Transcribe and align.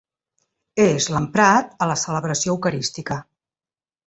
És 0.85 1.07
l'emprat 1.15 1.69
a 1.87 1.91
la 1.93 1.99
celebració 2.05 2.53
eucarística. 2.57 3.21